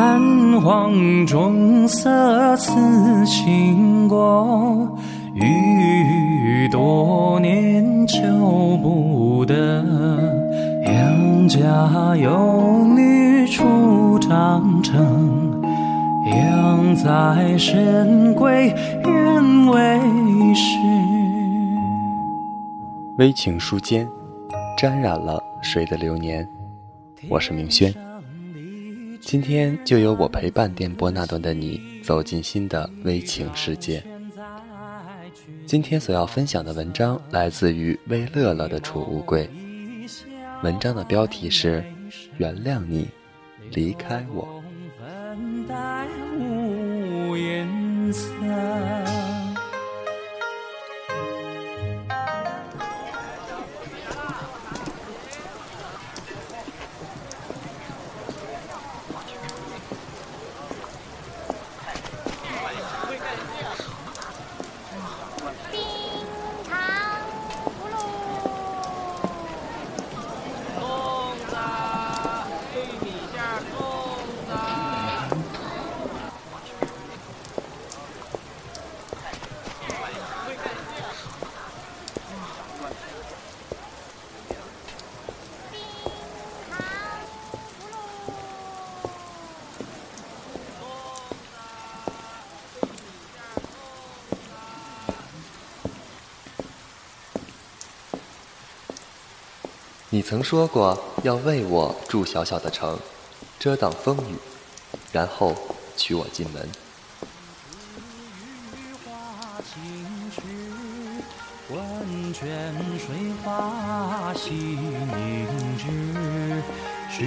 [0.00, 0.18] 寒
[0.62, 2.72] 黄中色似
[3.26, 4.98] 倾国，
[5.34, 8.18] 欲多年求
[8.78, 9.84] 不得。
[10.86, 15.62] 杨家有女初长成，
[16.30, 18.74] 养在深闺
[19.04, 20.78] 人未识。
[23.18, 24.08] 微情书间，
[24.78, 26.48] 沾染了谁的流年？
[27.28, 27.94] 我是明轩。
[29.20, 34.02] 今天就由我陪伴电波那端的你，走进新的微情世界。
[35.66, 39.48] 今天所要分享的文章来自于微乐乐的储物柜。
[40.62, 41.84] 文章的标题是
[42.38, 43.08] 《原谅你，
[43.72, 44.46] 离开我》。
[100.12, 102.98] 你曾说过要为我筑小小的城，
[103.60, 104.34] 遮挡风雨，
[105.12, 105.54] 然后
[105.96, 106.68] 娶我进门。
[111.72, 115.46] 温泉水花洗凝
[115.78, 115.86] 脂，
[117.08, 117.22] 时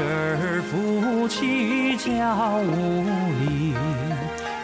[0.00, 3.04] 而夫妻交无
[3.44, 3.74] 礼，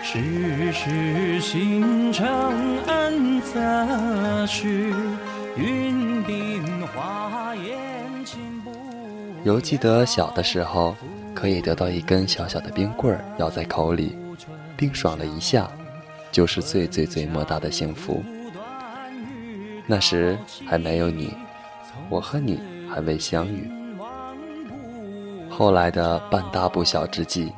[0.03, 2.27] 时时心诚
[2.87, 4.94] 恩泽是
[5.56, 8.71] 云鬓花颜情不。
[9.44, 10.94] 犹记得小的时候，
[11.34, 14.16] 可以得到一根小小的冰棍儿，咬在口里，
[14.77, 15.71] 冰爽了一下，
[16.31, 18.22] 就是最最最莫大的幸福。
[19.87, 21.34] 那时还没有你，
[22.09, 23.71] 我和你还未相遇。
[25.49, 27.53] 后来的半大不小之际，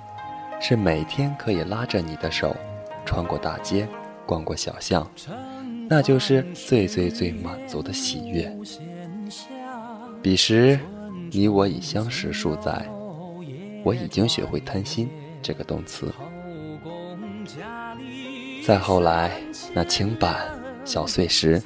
[0.60, 2.56] 是每天可以拉着你的手，
[3.04, 3.86] 穿过大街，
[4.24, 5.06] 逛过小巷，
[5.88, 8.56] 那就是最最最满足的喜悦。
[10.22, 10.78] 彼时。
[11.34, 12.86] 你我已相识数载，
[13.82, 15.08] 我已经学会贪心
[15.40, 16.12] 这个动词。
[18.62, 19.32] 再后来，
[19.72, 20.36] 那青板、
[20.84, 21.62] 小碎石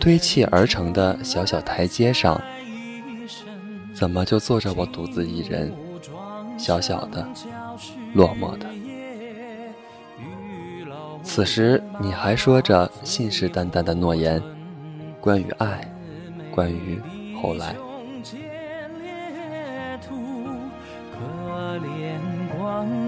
[0.00, 2.42] 堆砌而成的小小台阶上，
[3.94, 5.72] 怎么就坐着我独自一人，
[6.58, 7.24] 小小的、
[8.14, 8.66] 落寞的？
[11.38, 14.42] 此时，你还说着信誓旦旦的诺言，
[15.20, 15.88] 关于爱，
[16.50, 17.00] 关于
[17.40, 17.76] 后来。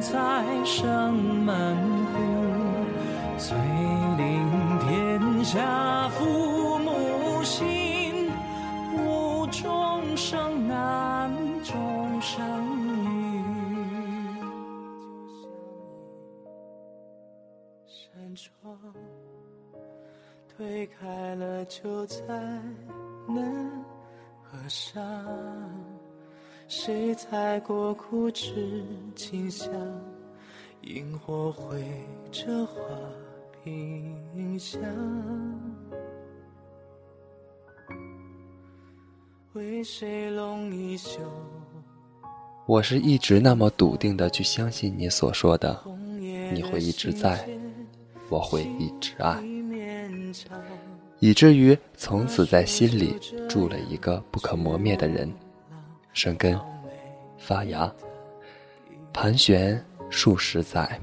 [0.01, 0.17] 在
[0.65, 1.13] 生
[1.45, 1.77] 门
[2.15, 2.21] 户，
[3.37, 3.57] 遂
[4.17, 6.50] 令天下父
[18.13, 18.77] 扇窗
[20.49, 22.19] 推开了，就再
[23.29, 23.85] 难
[24.43, 25.03] 合上。
[26.67, 28.85] 谁踩过枯枝
[29.15, 29.73] 清香？
[30.83, 31.81] 萤火绘
[32.33, 32.75] 着花
[33.63, 34.81] 屏香。
[39.53, 41.21] 为谁拢一袖？
[42.67, 45.81] 我是一直那么笃定的去相信你所说的，
[46.53, 47.49] 你会一直在，
[48.31, 49.43] 我会一直爱，
[51.19, 53.19] 以至于从此在心里
[53.49, 55.31] 住了一个不可磨灭的人。
[56.13, 56.59] 生根，
[57.37, 57.93] 发芽，
[59.13, 60.99] 盘旋数十载，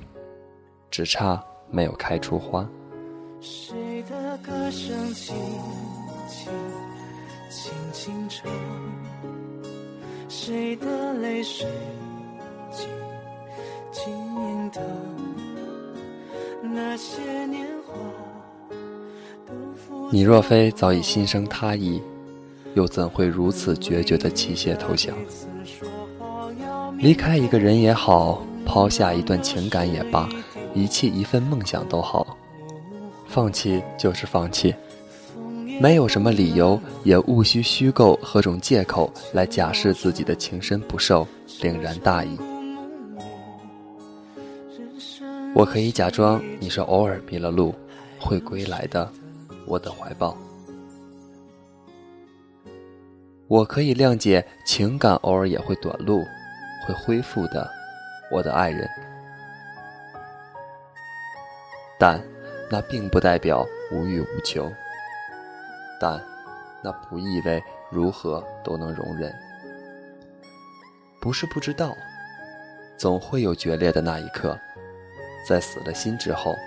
[0.90, 2.68] 只差没有开出花。
[3.42, 5.36] 谁的歌声轻
[6.28, 6.52] 轻
[7.50, 8.52] 轻轻唱？
[10.30, 11.68] 谁的泪水
[12.72, 12.88] 静
[13.92, 14.84] 静淌？
[20.12, 22.02] 你若非早已心生他意。
[22.74, 25.16] 又怎会如此决绝的弃械投降？
[27.00, 30.30] 离开一个人也好，抛下一段情感也罢，
[30.76, 32.38] 遗弃一份梦想都好，
[33.28, 34.76] 放弃就是放弃，
[35.82, 41.28] 没有什么理由，也勿需虚构何种借口来假释自己的情深不寿，
[41.62, 42.38] 凛然大义。
[45.58, 47.74] 我可以假装你是偶尔迷了路，
[48.20, 49.12] 会归来的，
[49.66, 50.38] 我的怀抱。
[53.48, 56.24] 我可以谅解情感偶尔也会短路，
[56.86, 57.68] 会恢复的，
[58.32, 58.88] 我的爱人。
[61.98, 62.22] 但
[62.70, 64.72] 那并不代表无欲无求，
[66.00, 66.22] 但
[66.84, 69.34] 那不意味如何都能容忍。
[71.20, 71.96] 不是不知道，
[72.96, 74.56] 总会有决裂的那一刻。
[75.48, 76.58] 在死了心之后，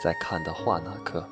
[0.00, 1.28] 在看的画那刻。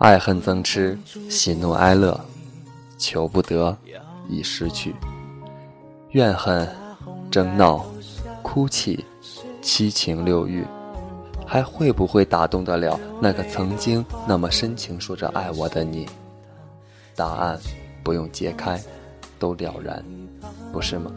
[0.00, 0.98] 爱恨增痴，
[1.28, 2.18] 喜怒哀乐，
[2.96, 3.76] 求不得，
[4.30, 4.94] 已失去。
[6.12, 6.66] 怨恨、
[7.30, 7.84] 争闹、
[8.40, 9.04] 哭泣、
[9.60, 10.64] 七情六欲，
[11.46, 16.08] 还会不会打动得了那个曾经那么深情说着爱我的你？
[17.14, 17.60] 答案
[18.02, 18.82] 不用揭开，
[19.38, 20.02] 都了然，
[20.72, 21.12] 不是吗？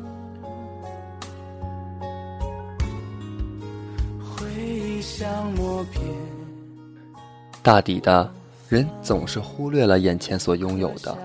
[7.62, 8.30] 大抵的。
[8.74, 11.16] 人总是忽略了眼前所拥有的，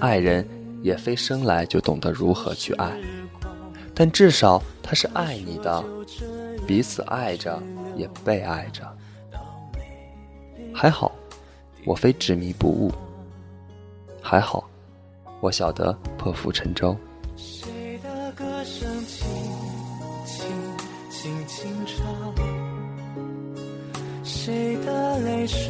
[0.00, 0.48] 爱人
[0.80, 2.98] 也非生来就懂得如何去爱，
[3.94, 5.84] 但至少他是爱你的，
[6.66, 7.62] 彼此爱着，
[7.94, 8.90] 也被爱着。
[10.72, 11.12] 还好，
[11.84, 12.90] 我非执迷不悟。
[14.22, 14.66] 还好，
[15.42, 16.96] 我晓得破釜沉舟。
[17.36, 18.88] 谁的歌声
[21.10, 22.34] 轻轻唱？
[24.24, 25.68] 谁的泪水？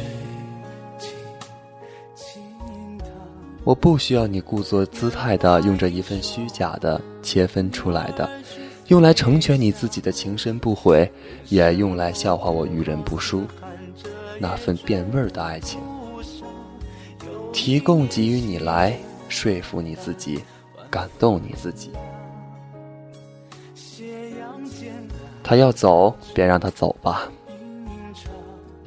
[3.63, 8.29] 我不需要你故作姿态的用着一份虚假的切分出来的，
[8.87, 11.09] 用来成全你自己的情深不悔，
[11.47, 13.43] 也用来笑话我遇人不淑，
[14.37, 15.79] 那份变味儿的爱情，
[17.53, 18.97] 提供给予你来
[19.29, 20.43] 说服你自己，
[20.89, 21.91] 感动你自己。
[25.41, 27.29] 他要走，便让他走吧。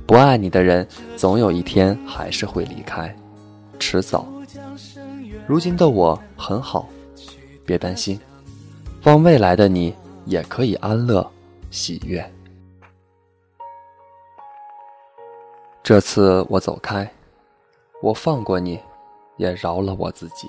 [0.05, 0.87] 不爱你的人，
[1.17, 3.15] 总有一天还是会离开，
[3.79, 4.27] 迟早。
[5.47, 6.89] 如今的我很好，
[7.65, 8.19] 别担心，
[9.05, 9.95] 望未来的你
[10.25, 11.25] 也可以安乐、
[11.71, 12.33] 喜悦。
[15.85, 17.09] 这次我走开，
[18.03, 18.81] 我放过你，
[19.37, 20.49] 也饶了我自己。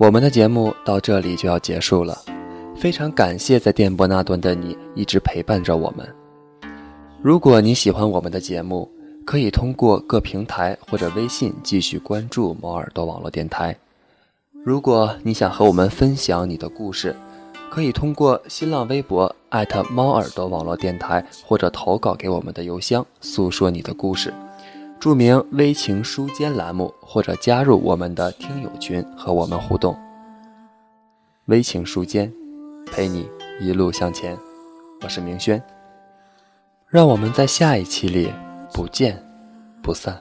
[0.00, 2.16] 我们的节目到这里就要结束了，
[2.74, 6.08] 非常感谢在电波那端的你一直陪伴着我们。
[7.20, 8.90] 如果你喜欢我们的节目，
[9.26, 13.76] 可以通过各平台或者微信继续关注猫耳朵网络电台。
[14.64, 17.14] 如果你想和我们分享你的故事，
[17.68, 24.32] 可以通过新浪微博艾特猫耳朵网络电台，或者投稿给我们的邮箱，诉说你的故事。
[25.00, 29.98] 著名“微情书间”栏目，或者加入我们的听友群和我们互动。
[31.46, 32.30] 微情书间，
[32.84, 33.26] 陪你
[33.62, 34.36] 一路向前。
[35.00, 35.62] 我是明轩，
[36.86, 38.30] 让我们在下一期里
[38.74, 39.18] 不见
[39.82, 40.20] 不散。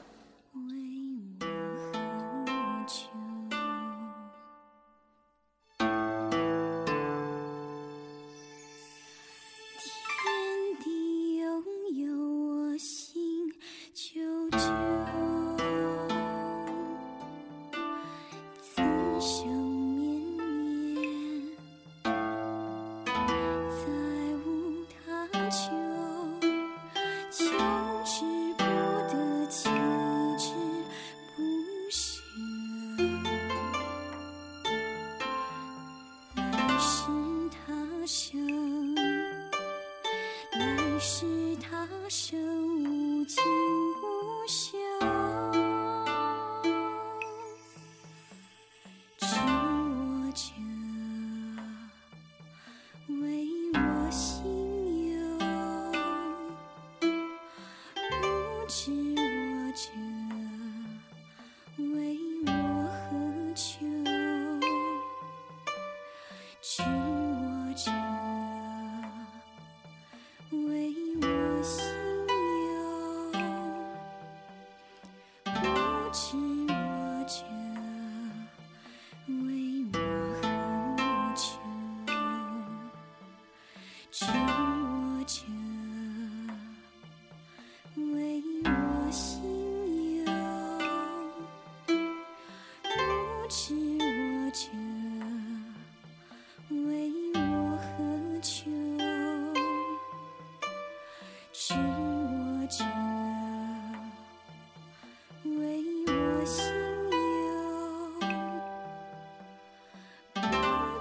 [66.72, 68.09] 是我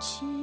[0.00, 0.38] 去